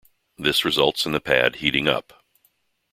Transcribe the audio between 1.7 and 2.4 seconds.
up.